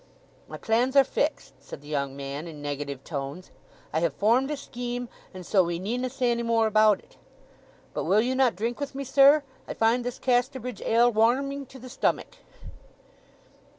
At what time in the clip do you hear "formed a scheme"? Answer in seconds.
4.15-5.09